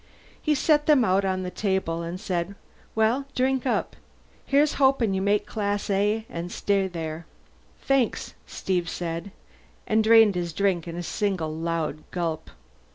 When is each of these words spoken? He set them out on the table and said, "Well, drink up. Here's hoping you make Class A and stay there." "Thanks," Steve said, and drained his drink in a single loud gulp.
He 0.41 0.55
set 0.55 0.87
them 0.87 1.05
out 1.05 1.25
on 1.25 1.43
the 1.43 1.51
table 1.51 2.01
and 2.01 2.19
said, 2.19 2.55
"Well, 2.95 3.27
drink 3.35 3.67
up. 3.67 3.95
Here's 4.43 4.73
hoping 4.81 5.13
you 5.13 5.21
make 5.21 5.45
Class 5.45 5.91
A 5.91 6.25
and 6.27 6.51
stay 6.51 6.87
there." 6.87 7.27
"Thanks," 7.81 8.33
Steve 8.47 8.89
said, 8.89 9.29
and 9.85 10.03
drained 10.03 10.33
his 10.33 10.53
drink 10.53 10.87
in 10.87 10.95
a 10.95 11.03
single 11.03 11.55
loud 11.55 12.03
gulp. 12.09 12.49